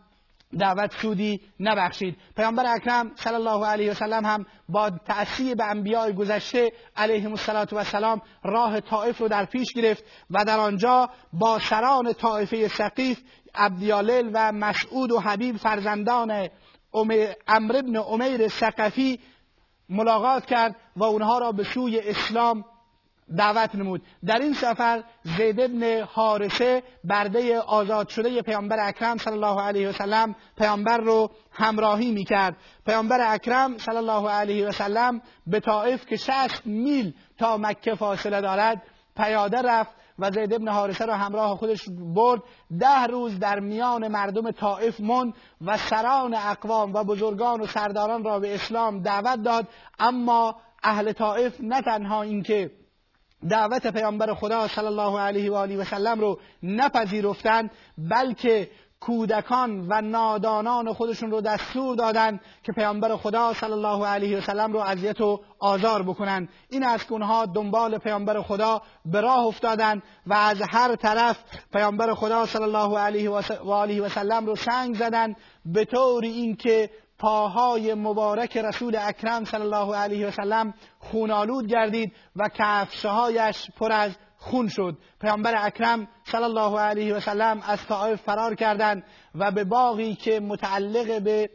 دعوت 0.59 0.93
سودی 1.03 1.41
نبخشید. 1.61 2.17
پیامبر 2.37 2.65
اکرم 2.67 3.11
صلی 3.15 3.35
الله 3.35 3.67
علیه 3.67 3.91
و 3.91 3.95
سلم 3.95 4.25
هم 4.25 4.47
با 4.69 4.91
تأثیر 4.91 5.55
به 5.55 5.65
انبیاء 5.65 6.13
گذشته 6.13 6.73
علیهم 6.97 7.33
السلام 7.33 8.23
راه 8.45 8.81
طائف 8.81 9.19
رو 9.19 9.29
در 9.29 9.45
پیش 9.45 9.73
گرفت 9.73 10.05
و 10.31 10.45
در 10.45 10.59
آنجا 10.59 11.11
با 11.33 11.59
سران 11.59 12.13
طائفه 12.13 12.69
سقیف 12.69 13.19
عبدیالل 13.55 14.31
و 14.35 14.53
مسعود 14.53 15.13
و 15.13 15.21
حبیب 15.21 15.57
فرزندان 15.57 16.49
امر 17.49 17.77
ابن 17.77 17.97
امیر 17.97 18.49
سقفی 18.49 19.21
ملاقات 19.89 20.47
کرد 20.47 20.77
و 20.97 21.05
اونها 21.05 21.39
را 21.39 21.53
به 21.53 21.65
سوی 21.65 22.01
اسلام 22.01 22.65
دعوت 23.37 23.75
نمود. 23.75 24.03
در 24.27 24.39
این 24.39 24.55
سفر 24.55 25.05
زید 25.23 25.61
ابن 25.61 26.01
حارسه 26.01 26.83
برده 27.05 27.59
آزاد 27.59 28.09
شده 28.09 28.43
پیامبر 28.43 28.89
اکرم 28.89 29.17
صلی 29.17 29.35
الله 29.35 29.61
علیه 29.61 29.89
و 29.89 29.93
سلم 29.93 30.35
پیامبر 30.59 30.99
رو 30.99 31.31
همراهی 31.53 32.11
می‌کرد. 32.11 32.57
پیامبر 32.87 33.35
اکرم 33.35 33.79
صلی 33.79 33.97
الله 33.97 34.31
علیه 34.31 34.69
و 34.69 34.73
سلم 34.73 35.21
به 35.47 35.61
طائف 35.61 36.07
که 36.07 36.17
60 36.17 36.67
میل 36.67 37.15
تا 37.39 37.57
مکه 37.57 37.95
فاصله 37.95 38.41
دارد 38.41 38.83
پیاده 39.17 39.63
رفت 39.63 39.91
و 40.19 40.31
زید 40.31 40.55
ابن 40.55 40.69
حارسه 40.69 41.05
را 41.05 41.17
همراه 41.17 41.57
خودش 41.57 41.81
برد. 42.15 42.43
ده 42.81 43.07
روز 43.07 43.39
در 43.39 43.61
میان 43.61 44.09
مردم 44.09 44.51
طائف 44.51 45.01
من 45.01 45.33
و 45.61 45.77
سران 45.77 46.35
اقوام 46.35 46.95
و 46.95 47.05
بزرگان 47.05 47.61
و 47.61 47.67
سرداران 47.67 48.25
را 48.25 48.39
به 48.39 48.55
اسلام 48.55 49.03
دعوت 49.03 49.43
داد. 49.43 49.69
اما 49.99 50.57
اهل 50.83 51.13
طائف 51.13 51.61
نه 51.61 51.83
تنها 51.83 52.23
اینکه 52.23 52.71
دعوت 53.51 53.87
پیامبر 53.87 54.35
خدا 54.35 54.69
صلی 54.69 54.87
الله 54.87 55.21
علیه 55.21 55.51
و 55.51 55.55
آله 55.55 55.77
و 55.77 55.85
سلم 55.85 56.21
رو 56.21 56.39
نپذیرفتند 56.63 57.71
بلکه 57.99 58.71
کودکان 59.01 59.87
و 59.89 60.01
نادانان 60.01 60.93
خودشون 60.93 61.31
رو 61.31 61.41
دستور 61.41 61.97
دادن 61.97 62.41
که 62.63 62.73
پیامبر 62.73 63.17
خدا 63.17 63.55
صلی 63.55 63.73
الله 63.73 64.07
علیه 64.07 64.39
و 64.39 64.41
سلم 64.41 64.73
رو 64.73 64.79
اذیت 64.79 65.21
و 65.21 65.41
آزار 65.59 66.03
بکنن 66.03 66.49
این 66.71 66.97
که 66.97 67.13
اونها 67.13 67.47
دنبال 67.47 67.99
پیامبر 67.99 68.43
خدا 68.43 68.83
به 69.05 69.21
راه 69.21 69.47
افتادن 69.47 70.03
و 70.27 70.35
از 70.35 70.63
هر 70.71 70.97
طرف 70.97 71.45
پیامبر 71.73 72.15
خدا 72.15 72.47
صلی 72.47 72.63
الله 72.63 72.99
علیه 72.99 73.31
و 73.31 73.71
آله 73.71 74.01
و 74.01 74.09
سلم 74.09 74.47
رو 74.47 74.57
سنگ 74.57 74.97
زدن 74.97 75.37
به 75.65 75.85
طور 75.85 76.25
اینکه 76.25 76.91
پاهای 77.19 77.95
مبارک 77.95 78.57
رسول 78.57 78.97
اکرم 78.97 79.45
صلی 79.45 79.61
الله 79.61 79.97
علیه 79.97 80.27
و 80.27 80.31
سلم 80.31 80.75
خونالود 80.99 81.67
گردید 81.67 82.13
و 82.37 82.49
کفشهایش 82.55 83.71
پر 83.79 83.93
از 83.93 84.17
خون 84.39 84.69
شد. 84.69 84.99
پیامبر 85.21 85.67
اکرم 85.67 86.09
صلی 86.25 86.43
الله 86.43 86.81
علیه 86.81 87.15
و 87.15 87.21
سلم 87.21 87.63
از 87.67 87.87
طائف 87.89 88.21
فرار 88.23 88.55
کردند 88.55 89.05
و 89.35 89.51
به 89.51 89.65
باغی 89.65 90.15
که 90.15 90.41
متعلق 90.41 91.23
به 91.23 91.51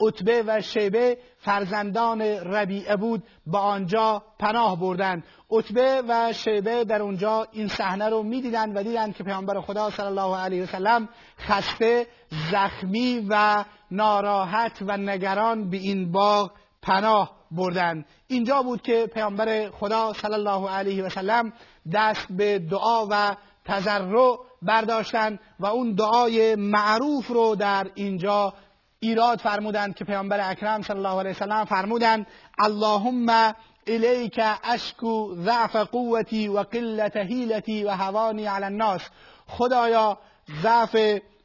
عتبه 0.00 0.44
و 0.46 0.60
شیبه 0.60 1.18
فرزندان 1.38 2.20
ربیعه 2.22 2.96
بود 2.96 3.22
به 3.46 3.58
آنجا 3.58 4.22
پناه 4.38 4.80
بردند 4.80 5.24
عتبه 5.50 6.02
و 6.08 6.32
شیبه 6.32 6.84
در 6.84 7.02
اونجا 7.02 7.46
این 7.52 7.68
صحنه 7.68 8.08
رو 8.08 8.22
می‌دیدند 8.22 8.76
و 8.76 8.82
دیدند 8.82 9.16
که 9.16 9.24
پیامبر 9.24 9.60
خدا 9.60 9.90
صلی 9.90 10.06
الله 10.06 10.36
علیه 10.36 10.62
و 10.62 10.66
سلم 10.66 11.08
خسته 11.38 12.06
زخمی 12.52 13.26
و 13.28 13.64
ناراحت 13.90 14.78
و 14.86 14.96
نگران 14.96 15.70
به 15.70 15.76
این 15.76 16.12
باغ 16.12 16.50
پناه 16.82 17.36
بردن. 17.50 18.04
اینجا 18.26 18.62
بود 18.62 18.82
که 18.82 19.06
پیامبر 19.14 19.70
خدا 19.70 20.12
صلی 20.12 20.34
الله 20.34 20.70
علیه 20.70 21.04
و 21.04 21.08
سلم 21.08 21.52
دست 21.92 22.26
به 22.30 22.58
دعا 22.58 23.06
و 23.10 23.36
تضرع 23.64 24.36
برداشتند 24.62 25.40
و 25.60 25.66
اون 25.66 25.94
دعای 25.94 26.54
معروف 26.54 27.26
رو 27.26 27.54
در 27.54 27.90
اینجا 27.94 28.54
ایراد 29.02 29.38
فرمودند 29.38 29.94
که 29.94 30.04
پیامبر 30.04 30.50
اکرم 30.50 30.82
صلی 30.82 30.96
الله 30.96 31.20
علیه 31.20 31.30
و 31.30 31.34
سلم 31.34 31.64
فرمودند 31.64 32.26
اللهم 32.58 33.54
الیک 33.86 34.40
اشکو 34.64 35.34
ضعف 35.34 35.76
قوتی 35.76 36.48
و 36.48 36.58
قلت 36.58 37.16
حیلتی 37.16 37.84
و 37.84 37.90
هوانی 37.90 38.46
علی 38.46 38.64
الناس. 38.64 39.00
خدایا 39.46 40.18
ضعف 40.62 40.96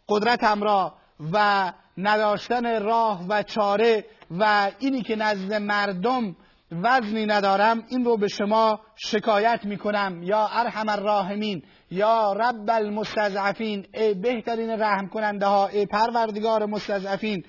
قدرتم 0.09 0.63
را 0.63 0.93
و 1.33 1.71
نداشتن 1.97 2.83
راه 2.83 3.25
و 3.29 3.43
چاره 3.43 4.05
و 4.39 4.71
اینی 4.79 5.01
که 5.01 5.15
نزد 5.15 5.53
مردم 5.53 6.35
وزنی 6.71 7.25
ندارم 7.25 7.83
این 7.89 8.05
رو 8.05 8.17
به 8.17 8.27
شما 8.27 8.79
شکایت 8.95 9.59
می‌کنم 9.63 10.23
یا 10.23 10.47
ارحم 10.47 10.89
الراحمین. 10.89 11.63
یا 11.91 12.33
رب 12.33 12.69
المستضعفین 12.69 13.85
ای 13.93 14.13
بهترین 14.13 14.69
رحم 14.69 15.07
کننده 15.07 15.45
ها 15.45 15.67
ای 15.67 15.85
پروردگار 15.85 16.65
مستضعفین 16.65 17.43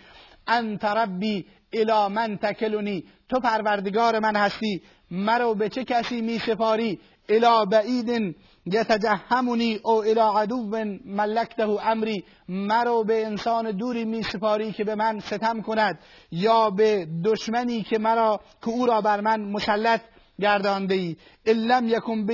انت 0.46 0.84
ربی 0.84 1.46
الی 1.72 2.14
من 2.14 2.38
تکلونی 2.42 3.04
تو 3.28 3.40
پروردگار 3.40 4.18
من 4.18 4.36
هستی 4.36 4.82
مرا 5.10 5.54
به 5.54 5.68
چه 5.68 5.84
کسی 5.84 6.20
می 6.20 6.38
سپاری؟ 6.38 7.00
الی 7.28 7.66
بعید 7.70 8.36
یتجهمونی 8.66 9.80
او 9.84 10.04
الی 10.04 10.20
عدو 10.20 10.56
ملکته 11.04 11.86
امری 11.86 12.24
مرا 12.48 13.02
به 13.02 13.26
انسان 13.26 13.70
دوری 13.70 14.04
می 14.04 14.22
سپاری 14.22 14.72
که 14.72 14.84
به 14.84 14.94
من 14.94 15.20
ستم 15.20 15.62
کند 15.62 15.98
یا 16.30 16.70
به 16.70 17.06
دشمنی 17.24 17.82
که 17.82 17.98
مرا 17.98 18.40
که 18.62 18.68
او 18.68 18.86
را 18.86 19.00
بر 19.00 19.20
من 19.20 19.40
مسلط 19.40 20.00
گردانده 20.40 20.94
ای 20.94 21.16
لم 21.46 21.88
یکن 21.88 22.26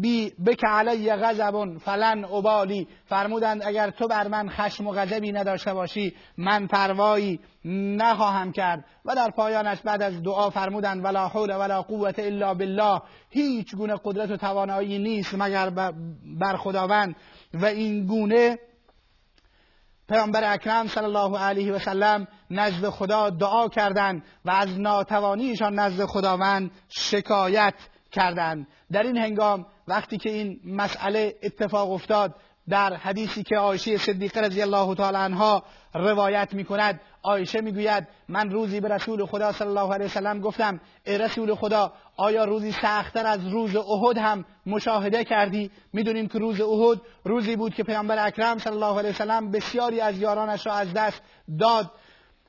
بی 0.00 0.32
بک 0.46 0.64
علی 0.64 1.12
غضب 1.12 1.78
فلن 1.78 2.24
ابالی 2.24 2.88
فرمودند 3.04 3.62
اگر 3.64 3.90
تو 3.90 4.08
بر 4.08 4.28
من 4.28 4.48
خشم 4.48 4.86
و 4.86 4.92
غضبی 4.92 5.32
نداشته 5.32 5.74
باشی 5.74 6.14
من 6.36 6.66
پروایی 6.66 7.40
نخواهم 7.96 8.52
کرد. 8.52 8.84
و 9.04 9.14
در 9.14 9.30
پایانش 9.30 9.78
بعد 9.80 10.02
از 10.02 10.22
دعا 10.22 10.50
فرمودند 10.50 11.04
ولا 11.04 11.28
حول 11.28 11.56
ولا 11.56 11.82
قوت 11.82 12.18
الا 12.18 12.54
بالله. 12.54 13.00
هیچ 13.30 13.74
گونه 13.74 13.94
قدرت 14.04 14.30
و 14.30 14.36
توانایی 14.36 14.98
نیست 14.98 15.34
مگر 15.34 15.70
بر 16.40 16.56
خداوند. 16.56 17.16
و 17.54 17.64
این 17.64 18.06
گونه 18.06 18.58
پیامبر 20.08 20.52
اکرم 20.52 20.86
صلی 20.86 21.04
الله 21.04 21.38
علیه 21.38 21.72
و 21.72 21.78
سلم 21.78 22.26
نزد 22.50 22.88
خدا 22.88 23.30
دعا 23.30 23.68
کردند 23.68 24.22
و 24.44 24.50
از 24.50 24.80
ناتوانیشان 24.80 25.78
نزد 25.78 26.04
خداوند 26.04 26.70
شکایت 26.88 27.74
کردند. 28.12 28.66
در 28.92 29.02
این 29.02 29.16
هنگام 29.16 29.66
وقتی 29.88 30.18
که 30.18 30.30
این 30.30 30.60
مسئله 30.64 31.34
اتفاق 31.42 31.90
افتاد 31.90 32.34
در 32.68 32.94
حدیثی 32.94 33.42
که 33.42 33.56
عایشه 33.56 33.98
صدیقه 33.98 34.40
رضی 34.40 34.62
الله 34.62 34.94
تعالی 34.94 35.16
عنها 35.16 35.62
روایت 35.98 36.54
می 36.54 36.64
کند 36.64 37.00
عایشه 37.22 37.60
می‌گوید 37.60 38.08
من 38.28 38.50
روزی 38.50 38.80
به 38.80 38.88
رسول 38.88 39.26
خدا 39.26 39.52
صلی 39.52 39.68
الله 39.68 39.94
علیه 39.94 40.06
وسلم 40.06 40.40
گفتم 40.40 40.80
ای 41.06 41.18
رسول 41.18 41.54
خدا 41.54 41.92
آیا 42.16 42.44
روزی 42.44 42.72
سختتر 42.72 43.26
از 43.26 43.48
روز 43.48 43.76
احد 43.76 44.18
هم 44.18 44.44
مشاهده 44.66 45.24
کردی؟ 45.24 45.70
می‌دونیم 45.92 46.28
که 46.28 46.38
روز 46.38 46.60
احد 46.60 47.00
روزی 47.24 47.56
بود 47.56 47.74
که 47.74 47.82
پیامبر 47.82 48.26
اکرم 48.26 48.58
صلی 48.58 48.72
الله 48.72 48.98
علیه 48.98 49.10
وسلم 49.10 49.50
بسیاری 49.50 50.00
از 50.00 50.18
یارانش 50.18 50.66
را 50.66 50.72
از 50.72 50.92
دست 50.92 51.22
داد. 51.58 51.90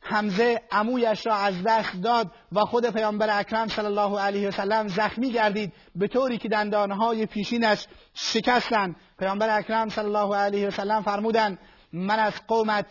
حمزه 0.02 0.62
عمویش 0.72 1.28
را 1.28 1.36
از 1.36 1.64
دست 1.64 2.02
داد 2.04 2.32
و 2.52 2.60
خود 2.60 2.90
پیامبر 2.90 3.40
اکرم 3.40 3.68
صلی 3.68 3.86
الله 3.86 4.20
علیه 4.20 4.48
وسلم 4.48 4.88
زخمی 4.88 5.32
گردید. 5.32 5.74
به 5.96 6.08
طوری 6.08 6.38
که 6.38 6.50
دندانهای 6.50 7.26
پیشینش 7.26 7.88
شکستند. 8.14 8.96
پیامبر 9.20 9.58
اکرم 9.58 9.90
صلی 9.90 10.06
الله 10.06 10.36
علیه 10.36 10.68
وسلم 10.68 11.02
فرمودند 11.02 11.60
من 11.94 12.20
از 12.20 12.34
قومت 12.48 12.86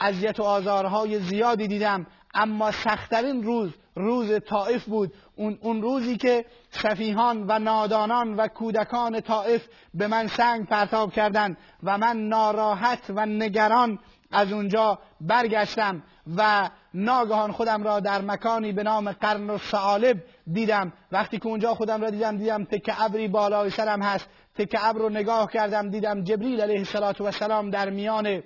اذیت 0.00 0.40
و 0.40 0.42
آزارهای 0.42 1.20
زیادی 1.20 1.68
دیدم. 1.68 2.06
اما 2.34 2.70
سختترین 2.70 3.42
روز 3.42 3.70
روز 3.94 4.40
طائف 4.48 4.84
بود. 4.84 5.12
اون, 5.36 5.58
اون 5.62 5.82
روزی 5.82 6.16
که 6.16 6.44
سفیهان 6.70 7.44
و 7.48 7.58
نادانان 7.58 8.34
و 8.34 8.48
کودکان 8.48 9.20
طائف 9.20 9.66
به 9.94 10.06
من 10.06 10.26
سنگ 10.26 10.66
پرتاب 10.66 11.12
کردند 11.12 11.56
و 11.82 11.98
من 11.98 12.16
ناراحت 12.16 13.02
و 13.08 13.26
نگران 13.26 13.98
از 14.32 14.52
اونجا 14.52 14.98
برگشتم 15.20 16.02
و 16.36 16.70
ناگهان 16.94 17.52
خودم 17.52 17.82
را 17.82 18.00
در 18.00 18.20
مکانی 18.20 18.72
به 18.72 18.82
نام 18.82 19.12
قرن 19.12 19.50
و 19.50 19.58
سعالب 19.58 20.22
دیدم. 20.52 20.92
وقتی 21.12 21.38
که 21.38 21.46
اونجا 21.46 21.74
خودم 21.74 22.02
را 22.02 22.10
دیدم 22.10 22.36
دیدم 22.36 22.64
تک 22.64 22.94
ابری 22.98 23.28
بالای 23.28 23.70
سرم 23.70 24.02
هست. 24.02 24.28
تک 24.58 24.76
ابر 24.80 24.98
رو 24.98 25.08
نگاه 25.08 25.50
کردم 25.50 25.90
دیدم 25.90 26.24
جبریل 26.24 26.60
علیه 26.60 26.86
السلام 27.24 27.70
در 27.70 27.90
میان 27.90 28.42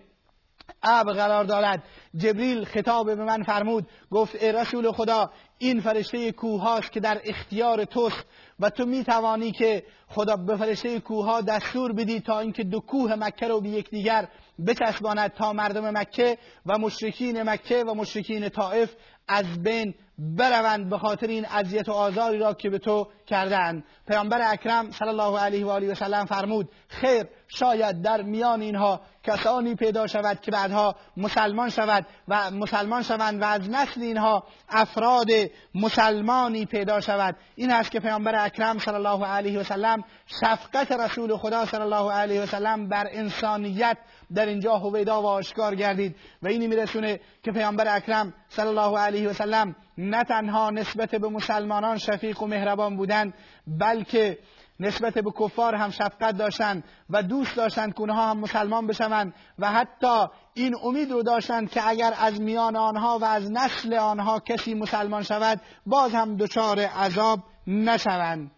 ابر 0.82 1.12
قرار 1.12 1.44
دارد. 1.44 1.82
جبریل 2.16 2.64
خطاب 2.64 3.06
به 3.06 3.24
من 3.24 3.42
فرمود 3.42 3.86
گفت 4.10 4.42
ای 4.42 4.52
رسول 4.52 4.92
خدا 4.92 5.30
این 5.58 5.80
فرشته 5.80 6.32
کوه 6.32 6.62
هاست 6.62 6.92
که 6.92 7.00
در 7.00 7.20
اختیار 7.24 7.84
توست 7.84 8.24
و 8.60 8.70
تو 8.70 8.86
می 8.86 9.04
توانی 9.04 9.52
که 9.52 9.82
خدا 10.08 10.36
به 10.36 10.56
فرشته 10.56 11.00
کوه 11.00 11.42
دستور 11.42 11.92
بدی 11.92 12.20
تا 12.20 12.40
اینکه 12.40 12.64
دو 12.64 12.80
کوه 12.80 13.14
مکه 13.14 13.48
رو 13.48 13.60
به 13.60 13.68
یکدیگر 13.68 14.28
بچسباند 14.66 15.30
تا 15.30 15.52
مردم 15.52 15.98
مکه 15.98 16.38
و 16.66 16.78
مشرکین 16.78 17.42
مکه 17.42 17.84
و 17.84 17.94
مشرکین 17.94 18.48
طائف 18.48 18.94
از 19.28 19.62
بین 19.62 19.94
بروند 20.18 20.90
به 20.90 20.98
خاطر 20.98 21.26
این 21.26 21.46
اذیت 21.46 21.88
و 21.88 21.92
آزاری 21.92 22.38
را 22.38 22.54
که 22.54 22.70
به 22.70 22.78
تو 22.78 23.08
کردند 23.26 23.84
پیامبر 24.08 24.52
اکرم 24.52 24.90
صلی 24.90 25.08
الله 25.08 25.38
علیه 25.40 25.66
و 25.66 25.68
آله 25.68 25.92
و 25.92 25.94
سلم 25.94 26.24
فرمود 26.24 26.68
خیر 26.88 27.26
شاید 27.48 28.02
در 28.02 28.22
میان 28.22 28.60
اینها 28.60 29.00
کسانی 29.22 29.74
پیدا 29.74 30.06
شود 30.06 30.40
که 30.40 30.50
بعدها 30.50 30.96
مسلمان 31.16 31.70
شود 31.70 32.06
و 32.28 32.50
مسلمان 32.50 33.02
شوند 33.02 33.42
و 33.42 33.44
از 33.44 33.70
نسل 33.70 34.02
اینها 34.02 34.44
افراد 34.68 35.28
مسلمانی 35.74 36.66
پیدا 36.66 37.00
شود. 37.00 37.36
این 37.54 37.70
است 37.70 37.90
که 37.90 38.00
پیامبر 38.00 38.44
اکرم 38.44 38.78
صلی 38.78 38.94
الله 38.94 39.26
علیه 39.26 39.60
و 39.60 39.62
سلم 39.62 40.04
شفقت 40.26 40.92
رسول 40.92 41.36
خدا 41.36 41.66
صلی 41.66 41.80
الله 41.80 42.12
علیه 42.12 42.42
و 42.42 42.46
سلم 42.46 42.88
بر 42.88 43.06
انسانیت 43.10 43.96
در 44.34 44.46
اینجا 44.46 44.78
هویدا 44.78 45.22
و 45.22 45.26
آشکار 45.26 45.74
گردید 45.74 46.16
و 46.42 46.48
اینی 46.48 46.66
میرسونه 46.66 47.20
که 47.42 47.52
پیامبر 47.52 47.96
اکرم 47.96 48.34
صلی 48.48 48.66
الله 48.66 48.98
علیه 48.98 49.28
و 49.28 49.32
سلم 49.32 49.76
نه 49.98 50.24
تنها 50.24 50.70
نسبت 50.70 51.14
به 51.14 51.28
مسلمانان 51.28 51.98
شفیق 51.98 52.42
و 52.42 52.46
مهربان 52.46 52.96
بودند 52.96 53.34
بلکه 53.66 54.38
نسبت 54.80 55.14
به 55.18 55.32
کفار 55.40 55.74
هم 55.74 55.90
شفقت 55.90 56.36
داشتند 56.38 56.84
و 57.10 57.22
دوست 57.22 57.56
داشتند 57.56 57.94
که 57.94 58.00
اونها 58.00 58.30
هم 58.30 58.38
مسلمان 58.38 58.86
بشوند 58.86 59.34
و 59.58 59.72
حتی 59.72 60.26
این 60.54 60.74
امید 60.84 61.10
رو 61.10 61.22
داشتند 61.22 61.70
که 61.70 61.88
اگر 61.88 62.14
از 62.18 62.40
میان 62.40 62.76
آنها 62.76 63.18
و 63.18 63.24
از 63.24 63.50
نسل 63.50 63.94
آنها 63.94 64.40
کسی 64.40 64.74
مسلمان 64.74 65.22
شود 65.22 65.60
باز 65.86 66.12
هم 66.12 66.36
دچار 66.36 66.80
عذاب 66.80 67.40
نشوند. 67.66 68.50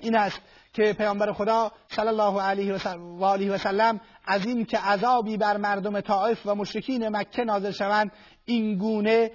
این 0.00 0.16
است 0.16 0.40
که 0.72 0.92
پیامبر 0.92 1.32
خدا 1.32 1.72
صلی 1.88 2.08
الله 2.08 2.42
علیه 2.42 2.74
و 2.96 3.24
آله 3.24 3.50
و 3.50 3.58
سلم 3.58 4.00
از 4.26 4.46
این 4.46 4.64
که 4.64 4.78
عذابی 4.78 5.36
بر 5.36 5.56
مردم 5.56 6.00
طائف 6.00 6.46
و 6.46 6.54
مشرکین 6.54 7.08
مکه 7.08 7.44
نازل 7.44 7.70
شوند 7.70 8.12
این 8.44 8.78
گونه 8.78 9.30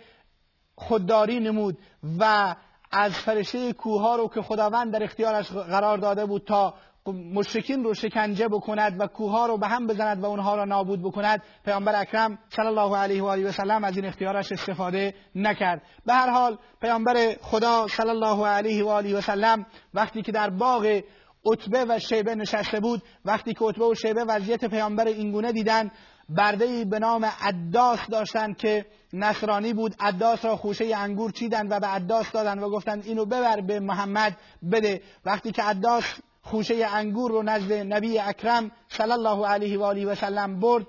خودداری 0.76 1.40
نمود 1.40 1.78
و 2.20 2.56
از 2.92 3.12
فرشته 3.12 3.74
کوها 3.74 4.16
رو 4.16 4.28
که 4.28 4.42
خداوند 4.42 4.94
در 4.94 5.04
اختیارش 5.04 5.52
قرار 5.52 5.98
داده 5.98 6.26
بود 6.26 6.44
تا 6.48 6.74
مشرکین 7.12 7.84
رو 7.84 7.94
شکنجه 7.94 8.48
بکند 8.48 8.96
و 9.00 9.08
کوها 9.08 9.46
رو 9.46 9.58
به 9.58 9.68
هم 9.68 9.88
بزند 9.88 10.24
و 10.24 10.26
اونها 10.26 10.56
را 10.56 10.66
نابود 10.66 11.02
بکند 11.02 11.42
پیامبر 11.66 12.02
اکرم 12.02 12.40
صلی 12.50 12.68
الله 12.68 12.98
علیه 12.98 13.24
و 13.24 13.26
آله 13.26 13.50
و 13.50 13.52
سلم 13.52 13.84
از 13.84 13.98
این 13.98 14.06
اختیارش 14.06 14.52
استفاده 14.52 15.14
نکرد. 15.36 15.82
به 16.06 16.14
هر 16.14 16.30
حال 16.30 16.58
پیامبر 16.82 17.36
خدا 17.42 17.88
صلی 17.88 18.10
الله 18.10 18.48
علیه 18.48 18.84
و 18.84 18.88
آله 18.88 19.18
و 19.18 19.22
سلم 19.22 19.66
وقتی 19.94 20.22
که 20.22 20.32
در 20.32 20.50
باغ 20.50 21.02
عتبه 21.46 21.86
و 21.90 22.00
شیبه 22.00 22.36
نشسته 22.36 22.80
بود 22.80 23.02
وقتی 23.26 23.54
که 23.54 23.66
عتبه 23.66 23.86
و 23.86 23.96
شیبه 23.96 24.24
وضعیت 24.24 24.66
پیامبر 24.66 25.08
اینگونه 25.08 25.52
دیدن 25.52 25.92
برده 26.30 26.86
به 26.86 27.00
نام 27.00 27.26
عداس 27.26 28.00
داشتند 28.10 28.58
که 28.58 28.86
نصرانی 29.14 29.74
بود. 29.74 29.96
عداس 30.00 30.46
را 30.46 30.56
خوشه 30.56 30.96
انگور 30.96 31.32
چیدند 31.32 31.72
و 31.72 31.80
به 31.80 31.88
عداس 31.88 32.32
دادند 32.32 32.64
و 32.64 32.70
گفتند 32.70 33.04
اینو 33.06 33.26
ببر 33.26 33.62
به 33.62 33.80
محمد 33.80 34.38
بده. 34.72 35.02
وقتی 35.26 35.52
که 35.52 35.64
عداس 35.64 36.04
خوشه 36.50 36.88
انگور 36.94 37.32
رو 37.32 37.44
نزد 37.44 37.72
نبی 37.74 38.20
اکرم 38.20 38.72
صلی 38.90 39.12
الله 39.12 39.48
علیه 39.48 39.80
و 39.80 39.84
آله 39.84 40.06
و 40.06 40.16
سلم 40.16 40.60
برد. 40.60 40.86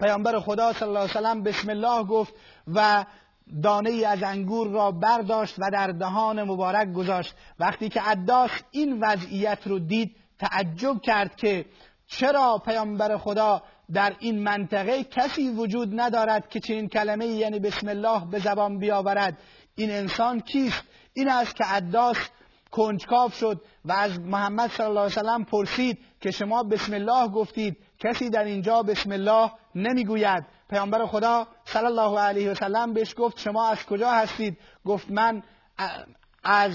پیامبر 0.00 0.40
خدا 0.40 0.72
صلی 0.72 0.88
الله 0.88 1.00
علیه 1.00 1.10
و 1.10 1.14
سلم 1.14 1.42
بسم 1.42 1.70
الله 1.70 2.04
گفت 2.04 2.34
و 2.74 3.04
دانه 3.62 3.90
ای 3.90 4.04
از 4.04 4.22
انگور 4.22 4.68
را 4.68 4.90
برداشت 4.90 5.54
و 5.58 5.70
در 5.72 5.86
دهان 5.86 6.42
مبارک 6.42 6.92
گذاشت. 6.92 7.34
وقتی 7.58 7.88
که 7.88 8.00
عداس 8.00 8.50
این 8.70 9.00
وضعیت 9.00 9.58
رو 9.66 9.78
دید 9.78 10.16
تعجب 10.38 11.00
کرد 11.02 11.36
که 11.36 11.64
چرا 12.06 12.62
پیامبر 12.64 13.16
خدا 13.16 13.62
در 13.92 14.12
این 14.18 14.42
منطقه 14.42 15.04
کسی 15.04 15.50
وجود 15.50 16.00
ندارد 16.00 16.48
که 16.48 16.60
چنین 16.60 16.88
کلمه 16.88 17.26
یعنی 17.26 17.58
بسم 17.58 17.88
الله 17.88 18.26
به 18.30 18.38
زبان 18.38 18.78
بیاورد. 18.78 19.38
این 19.74 19.90
انسان 19.90 20.40
کیست؟ 20.40 20.82
این 21.12 21.28
است 21.28 21.56
که 21.56 21.64
عداس 21.64 22.16
کنجکاف 22.76 23.34
شد 23.34 23.60
و 23.84 23.92
از 23.92 24.20
محمد 24.20 24.70
صلی 24.70 24.86
الله 24.86 25.00
علیه 25.00 25.18
وسلم 25.18 25.44
پرسید 25.44 25.98
که 26.20 26.30
شما 26.30 26.62
بسم 26.62 26.94
الله 26.94 27.28
گفتید. 27.28 27.76
کسی 27.98 28.30
در 28.30 28.44
اینجا 28.44 28.82
بسم 28.82 29.12
الله 29.12 29.50
نمی‌گوید. 29.74 30.44
پیامبر 30.70 31.06
خدا 31.06 31.46
صلی 31.64 31.86
الله 31.86 32.20
علیه 32.20 32.50
وسلم 32.50 32.92
بهش 32.92 33.14
گفت 33.18 33.38
شما 33.38 33.68
از 33.68 33.86
کجا 33.86 34.10
هستید؟ 34.10 34.58
گفت 34.84 35.10
من 35.10 35.42
از 36.44 36.72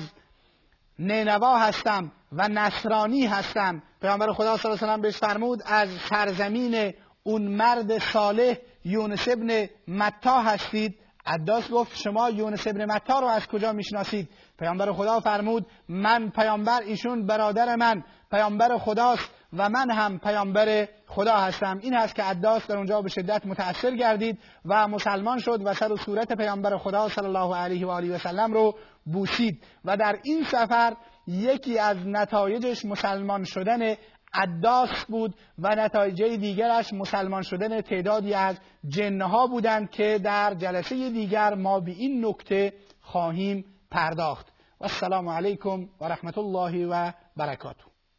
نینوا 0.99 1.57
هستم 1.57 2.11
و 2.31 2.47
نصرانی 2.47 3.25
هستم. 3.25 3.81
پیامبر 4.01 4.33
خدا 4.33 4.57
صلی 4.57 4.71
الله 4.71 4.83
علیه 4.83 4.97
و 4.97 5.01
بهش 5.01 5.17
فرمود 5.17 5.61
از 5.65 5.89
سرزمین 6.09 6.93
اون 7.23 7.41
مرد 7.41 7.97
صالح 7.97 8.55
یونس 8.85 9.27
ابن 9.27 9.67
متا 9.87 10.41
هستید. 10.41 11.00
عداس 11.25 11.71
گفت 11.71 11.95
شما 11.95 12.29
یونس 12.29 12.67
ابن 12.67 12.85
متا 12.85 13.19
رو 13.19 13.27
از 13.27 13.47
کجا 13.47 13.73
می‌شناسید؟ 13.73 14.29
پیامبر 14.59 14.91
خدا 14.91 15.19
فرمود 15.19 15.65
من 15.89 16.29
پیامبر 16.29 16.81
ایشون 16.81 17.25
برادر 17.25 17.75
من 17.75 18.03
پیامبر 18.31 18.77
خداست 18.77 19.29
و 19.53 19.69
من 19.69 19.91
هم 19.91 20.19
پیامبر 20.19 20.87
خدا 21.07 21.37
هستم. 21.37 21.79
این 21.81 21.93
هست 21.93 22.15
که 22.15 22.23
عداس 22.23 22.67
در 22.67 22.77
اونجا 22.77 23.01
به 23.01 23.09
شدت 23.09 23.45
متأثر 23.45 23.95
گردید 23.95 24.39
و 24.65 24.87
مسلمان 24.87 25.39
شد 25.39 25.61
و 25.65 25.73
سر 25.73 25.91
و 25.91 25.97
صورت 25.97 26.33
پیامبر 26.33 26.77
خدا 26.77 27.09
صلی 27.09 27.25
الله 27.25 27.55
علیه 27.55 27.87
و 27.87 27.89
آله 27.89 28.15
و 28.15 28.17
سلم 28.17 28.53
رو 28.53 28.75
بوسید 29.05 29.63
و 29.85 29.97
در 29.97 30.19
این 30.23 30.43
سفر 30.43 30.93
یکی 31.27 31.79
از 31.79 31.97
نتایجش 32.05 32.85
مسلمان 32.85 33.43
شدن 33.43 33.95
عداس 34.33 35.05
بود 35.07 35.35
و 35.59 35.75
نتایج 35.75 36.23
دیگرش 36.23 36.93
مسلمان 36.93 37.41
شدن 37.41 37.81
تعدادی 37.81 38.33
از 38.33 38.57
جنها 38.87 39.47
بودند 39.47 39.89
که 39.89 40.19
در 40.23 40.53
جلسه 40.53 41.09
دیگر 41.09 41.53
ما 41.53 41.79
به 41.79 41.91
این 41.91 42.25
نکته 42.25 42.73
خواهیم 43.01 43.65
پرداخت. 43.91 44.47
و 44.79 44.83
السلام 44.83 45.29
علیکم 45.29 45.89
و 46.01 46.05
رحمت 46.05 46.37
الله 46.37 46.87
و 46.87 47.11
برکاته. 47.37 47.90